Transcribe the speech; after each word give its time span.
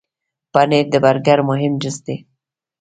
پنېر 0.53 0.85
د 0.93 0.95
برګر 1.05 1.39
مهم 1.49 1.73
جز 1.81 1.95
دی. 2.05 2.15